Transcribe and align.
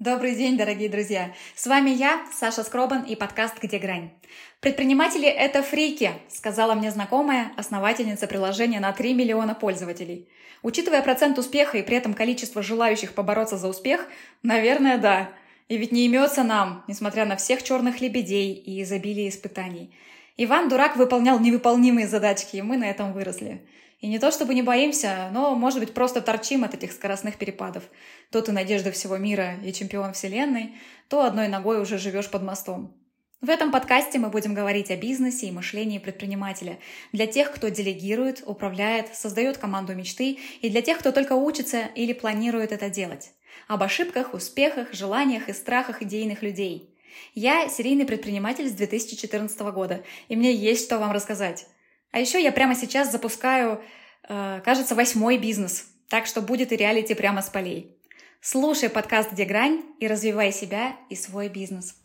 Добрый 0.00 0.34
день, 0.34 0.56
дорогие 0.56 0.88
друзья! 0.88 1.34
С 1.54 1.66
вами 1.66 1.90
я, 1.90 2.24
Саша 2.32 2.64
Скробан 2.64 3.02
и 3.02 3.16
подкаст 3.16 3.56
«Где 3.60 3.78
грань?». 3.78 4.08
Предприниматели— 4.60 5.28
это 5.28 5.62
фрики, 5.62 6.12
сказала 6.30 6.72
мне 6.72 6.90
знакомая, 6.90 7.52
основательница 7.58 8.26
приложения 8.26 8.80
на 8.80 8.94
3 8.94 9.12
миллиона 9.12 9.54
пользователей. 9.54 10.26
Учитывая 10.62 11.02
процент 11.02 11.36
успеха 11.38 11.76
и 11.76 11.82
при 11.82 11.98
этом 11.98 12.14
количество 12.14 12.62
желающих 12.62 13.12
побороться 13.12 13.58
за 13.58 13.68
успех, 13.68 14.08
наверное, 14.42 14.96
да. 14.96 15.32
И 15.68 15.76
ведь 15.76 15.92
не 15.92 16.06
имется 16.06 16.44
нам, 16.44 16.82
несмотря 16.88 17.26
на 17.26 17.36
всех 17.36 17.62
черных 17.62 18.00
лебедей 18.00 18.54
и 18.54 18.82
изобилие 18.82 19.28
испытаний. 19.28 19.94
Иван 20.36 20.68
Дурак 20.68 20.96
выполнял 20.96 21.38
невыполнимые 21.38 22.06
задачки, 22.06 22.56
и 22.56 22.62
мы 22.62 22.76
на 22.76 22.84
этом 22.84 23.12
выросли. 23.12 23.66
И 24.00 24.08
не 24.08 24.18
то 24.18 24.30
чтобы 24.30 24.54
не 24.54 24.62
боимся, 24.62 25.28
но, 25.32 25.54
может 25.54 25.78
быть, 25.78 25.92
просто 25.92 26.22
торчим 26.22 26.64
от 26.64 26.72
этих 26.74 26.92
скоростных 26.92 27.36
перепадов. 27.36 27.84
То 28.30 28.40
ты 28.40 28.50
надежда 28.50 28.92
всего 28.92 29.18
мира 29.18 29.56
и 29.62 29.72
чемпион 29.72 30.14
вселенной, 30.14 30.74
то 31.08 31.24
одной 31.24 31.48
ногой 31.48 31.82
уже 31.82 31.98
живешь 31.98 32.30
под 32.30 32.42
мостом. 32.42 32.96
В 33.42 33.48
этом 33.48 33.72
подкасте 33.72 34.18
мы 34.18 34.28
будем 34.28 34.52
говорить 34.52 34.90
о 34.90 34.96
бизнесе 34.96 35.46
и 35.46 35.50
мышлении 35.50 35.98
предпринимателя. 35.98 36.78
Для 37.12 37.26
тех, 37.26 37.50
кто 37.52 37.68
делегирует, 37.68 38.42
управляет, 38.44 39.14
создает 39.14 39.56
команду 39.56 39.94
мечты, 39.94 40.38
и 40.60 40.68
для 40.68 40.82
тех, 40.82 40.98
кто 40.98 41.10
только 41.10 41.32
учится 41.32 41.86
или 41.94 42.12
планирует 42.12 42.72
это 42.72 42.90
делать. 42.90 43.32
Об 43.66 43.82
ошибках, 43.82 44.34
успехах, 44.34 44.92
желаниях 44.92 45.48
и 45.48 45.54
страхах 45.54 46.02
идейных 46.02 46.42
людей. 46.42 46.94
Я 47.34 47.68
серийный 47.68 48.06
предприниматель 48.06 48.68
с 48.68 48.72
2014 48.72 49.60
года, 49.72 50.04
и 50.28 50.36
мне 50.36 50.52
есть 50.52 50.84
что 50.84 50.98
вам 50.98 51.12
рассказать. 51.12 51.66
А 52.10 52.18
еще 52.18 52.42
я 52.42 52.52
прямо 52.52 52.74
сейчас 52.74 53.12
запускаю, 53.12 53.82
э, 54.28 54.60
кажется, 54.64 54.94
восьмой 54.94 55.38
бизнес. 55.38 55.86
Так 56.08 56.26
что 56.26 56.42
будет 56.42 56.72
и 56.72 56.76
реалити 56.76 57.14
прямо 57.14 57.42
с 57.42 57.48
полей. 57.48 57.96
Слушай 58.40 58.88
подкаст 58.88 59.32
«Где 59.32 59.44
грань» 59.44 59.82
и 60.00 60.08
развивай 60.08 60.52
себя 60.52 60.96
и 61.08 61.14
свой 61.14 61.48
бизнес. 61.48 61.99